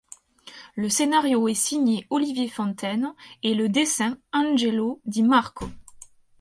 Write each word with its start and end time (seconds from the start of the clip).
Le 0.75 0.89
scénario 0.89 1.47
est 1.47 1.53
signé 1.53 2.07
Oliver 2.09 2.47
Fontaine 2.47 3.13
et 3.43 3.53
le 3.53 3.69
dessin 3.69 4.17
Angelo 4.33 4.99
Di 5.05 5.21
Marco. 5.21 5.69